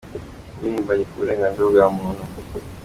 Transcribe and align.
Impirimbanyi 0.55 1.03
ku 1.09 1.15
burenganzira 1.19 1.65
bwa 1.71 1.85
muntu, 1.97 2.21
Dr. 2.35 2.63